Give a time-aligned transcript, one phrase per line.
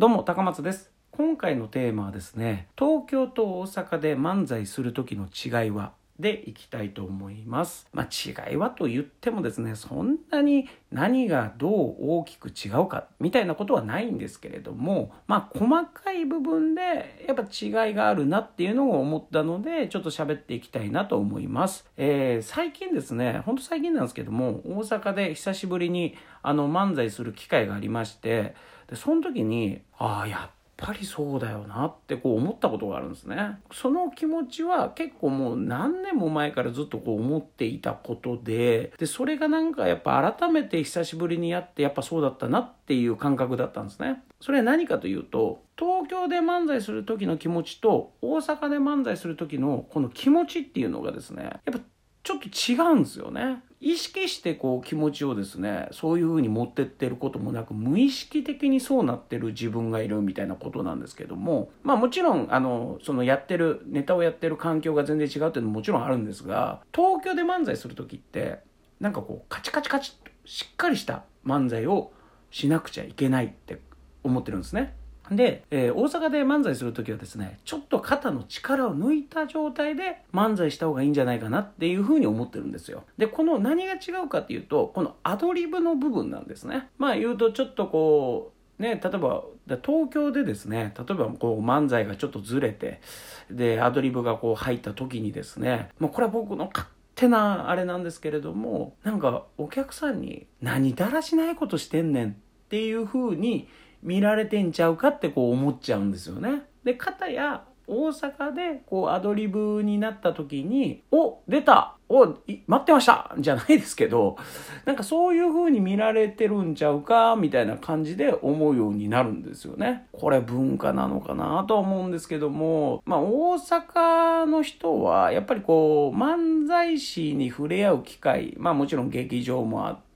[0.00, 0.90] どうも高松です。
[1.10, 7.88] 今回のテーマはですね東京と大阪で漫才する時の違いはでいきたいと思います。
[7.92, 21.86] まあ、違いはと言ってもですね、そんなに何がどう大きく違うかみたいなことはないんですけれども、まあ、細かい部分でやっぱ違いがあるなっていうのを思ったので、ちょっと喋っていきたいなと思います。
[21.96, 28.54] えー、最近ですね、ほんと最近なんですけども、大阪で久しぶりにあの漫才する機会がありまして、
[28.88, 33.58] でその時に、ああ、やっぱりそうだよなってこう思ったことがあるんですね。
[33.72, 44.22] その気持ちは結構もう何年も前からずっとこう思っていたことで、で、それがなんかやっぱ改めて久しぶりにやってやっぱそうだったなっていう感覚だったんですね。
[44.40, 51.80] それは何かというと、東京で漫才する時の気持ちと大阪で漫才する時のこの気持ちっていうのがですね、やっぱ
[52.22, 53.62] ちょっと違うんですよね。
[53.80, 68.58] 意識してこう気持ちをですねそういう風に持ってってることもなく無意識的にそうなってる自分がいるみたいなことなんですけどもまあもちろんあのそのやってるネタをやってる環境が全然違うっていうのももちろんあるんですが東京で漫才する時って
[69.00, 72.12] なんかこうカチカチカチとしっかりした漫才を
[72.50, 73.80] しなくちゃいけないって
[74.22, 74.94] 思ってるんですね。
[75.30, 83.04] で、えー、大阪で漫才する時はですね、ちょっと肩の力を抜いた状態で漫才した方がいいんじゃないかなっていうふうに思ってるんですよ。
[83.16, 86.88] で、この何が違うかっていうと、このアドリブの部分なんですね。
[86.98, 89.44] まあ言うとちょっとこう、ね、例えば
[89.84, 93.02] 東京でですね例えばこう漫才がちょっとずれて
[93.50, 102.32] でアドリブがこう入った時にですねもうこれは僕の勝手なあれなんですけれどもなんかお客さんに「何だらしないことしてんねん」っ
[102.70, 103.68] ていう風に
[104.02, 106.62] 見られてんちゃうかってこう思っちゃうんですよね。
[106.84, 114.36] で、かたや大阪でこうアドリブになった時に、お出たお待ってましたじゃないですけど、
[114.84, 120.06] なんかそういう風に見られてるんちゃうかみたいな感じで思うようになるんですよね。
[120.12, 130.09] これ文化なのかなとは思うんですけども、まあ大阪の人はやっぱりこう漫才師に触れ合う機会、まあもちろん劇場もあって、、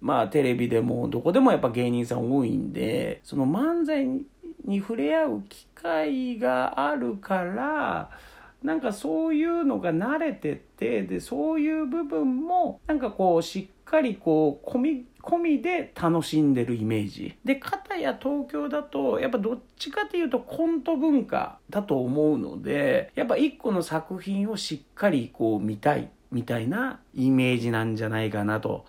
[0.00, 4.06] まあテレビでもどこでもやっぱ芸人さん多いんで、その漫才
[4.64, 8.10] に触れ合う機会があるから、
[8.64, 17.36] なんかそういうのが慣れてて、で、そういう部分も、なんかこう、しっかりこう、込み、込みで楽しんでるイメージ。
[17.44, 28.86] で、片や東京だと、やっぱどっちかというとコント文化だと思うので、やっぱ一個の作品をしっかりこう見たい、みたいなイメージなんじゃないかなと。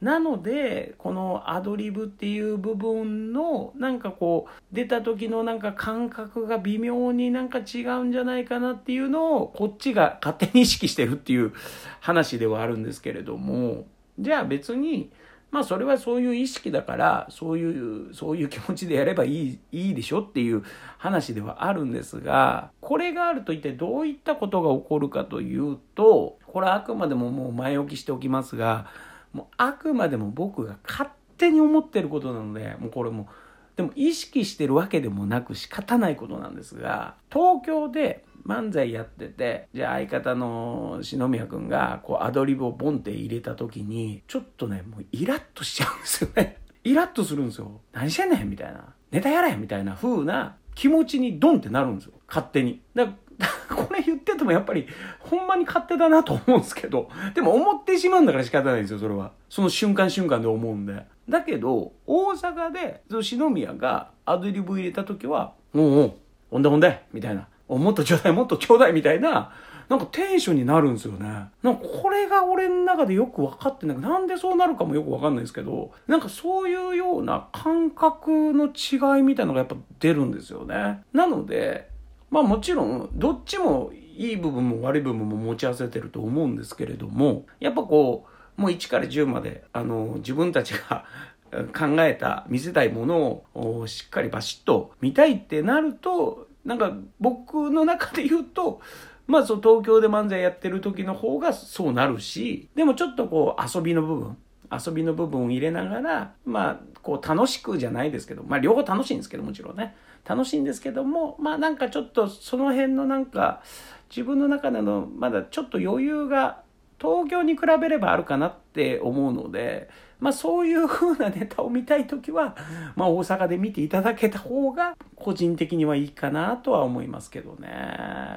[0.00, 11.52] なので、このアドリブっていう部分の、なんかこう、出た時のなんか感覚が微妙になんか違うんじゃないかなっていうのを、こっちが勝手に意識してるっていう
[12.00, 13.86] 話ではあるんですけれども、
[14.18, 15.10] じゃあ別に、
[15.50, 20.64] まあそれはそういう意識だから、そういう、そういう気持ちでやればいい、いいでしょっていう
[20.98, 28.86] 話ではあるんですが、これがあると一体どういったことが起こるかというと、これはあくまでももう前置きしておきますが、
[29.34, 33.28] もうあくまでも僕が勝手に思ってることなので、もうこれも、
[33.76, 46.58] でも意識してるわけでもなく仕方ないことなんですが、東京で漫才やってて、じゃあ相方の篠宮くんがこうアドリブをボンって入れた時に、ちょっとね、もうイラッとしちゃうんですよね。
[46.84, 47.80] イラッとするんですよ。
[47.92, 48.94] 何してんねんみたいな。
[49.10, 52.12] ネタやれみたいな風な気持ちにドンってなるんですよ。
[52.28, 52.82] 勝手に。
[52.94, 53.08] だ
[53.74, 54.86] これ言っててもやっぱり、
[55.18, 59.32] ほんまに勝手だなと思うんですけど、でも思ってしまうんだから仕方ないんですよ、それは。
[59.48, 61.04] その瞬間瞬間で思うんで。
[61.28, 66.14] だけど、大阪で、その篠宮がアドリブ入れた時は、おうおう、
[66.50, 67.48] ほんでほんで、みたいな。
[67.68, 69.52] もっとちょうだい、もっとちょうだい、みたいな、
[69.88, 71.26] なんかテンションになるんですよね。
[71.62, 73.98] なんかこれが俺の中でよく分かってない。
[73.98, 81.02] なんでそうなるかもよく分かんないですけど、なんかそういうような感覚の違いみたいなのがやっぱ出るんですよね。
[81.12, 81.90] なので、
[82.34, 88.26] まあもちろん、どっちもいい部分も悪い部分も持ち合わせてると思うんですけれども、やっぱこ
[88.58, 91.04] う、もう1から10まで、あの、自分たちが
[91.52, 98.80] 考えた、見せたいものをしっかりバシッと見たいってなると、なんか僕の中で言うと、
[99.28, 104.36] まあそう東京で漫才やってる時の方がそうなるし、でもちょっとこう遊びの部分、
[104.78, 109.94] 遊びの部分を入れながら、まあこう楽しくじゃないですけど、まあ両方楽しいんですけどもちろんね。
[110.26, 113.62] 楽しいんですけども、まあなんかちょっとその辺のなんか
[114.08, 116.62] 自分の中でのまだちょっと余裕が
[116.98, 119.90] 東京に比べればあるかなって思うので、
[120.20, 122.56] まあそういう風なネタを見たい時は、
[122.96, 127.68] まあ大阪で見ていただけた方が個人的にはいいかなとは思いますけどね。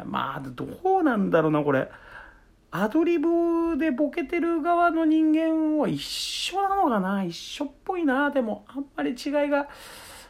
[0.05, 0.67] まあど
[0.99, 1.89] うなんだろうな、これ。
[2.79, 7.23] アドリブでボケてる側の人間は一緒なのかな？
[7.23, 8.29] 一緒っぽいな。
[8.29, 9.67] でもあんまり違いが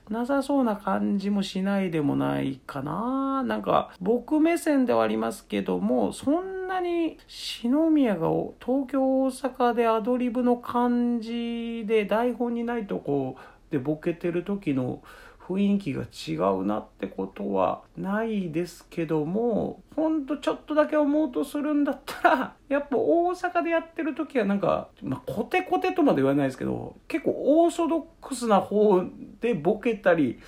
[0.10, 3.44] なさそうな感じもしないでもないかな？
[3.44, 8.30] なんか僕目線ではありますけども、そんなに篠宮が
[8.66, 13.36] 東京大阪でアドリブの感じで台本にないとこ
[13.72, 15.02] でボケてる時の
[15.48, 27.32] 雰囲気が違うなってことはないですけどもほんとちょっとだけ思うとするんだったら やっぱ大阪でやってる時はなんか、まあ、コテコテとまで言わないですけど結構
[27.64, 29.02] オーソドックスな方
[29.40, 30.40] でボケたり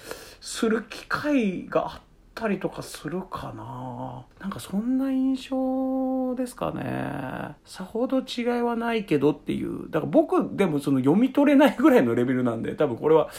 [0.42, 2.02] する機会があっ
[2.36, 4.26] たりとかするかな。
[4.40, 7.56] なんかそんな印象ですかね。
[7.66, 9.90] さほど違いはないけどっていう。
[9.90, 13.30] だから僕でもその読み取れないぐらいのレベルなんで多分これは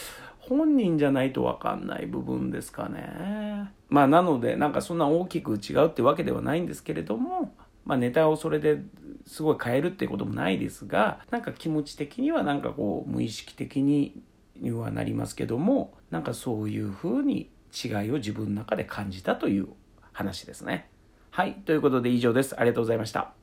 [0.50, 3.70] 本人じゃないと分かんない部分ですかね。
[3.88, 7.54] まあなのでなんかそんな大きく違うってわけではないんですけれども、
[7.84, 8.82] まあ、ネタをそれで
[9.26, 14.20] すごい変えるってこともないですがなんか気持ち的にはなんかこう無意識的に
[14.56, 19.68] にはなりますけどもなんかそういうふうに違いを自分の中で感じたという
[20.12, 20.90] 話ですね。
[21.30, 22.58] はいということで以上です。
[22.58, 23.39] ありがとうございました。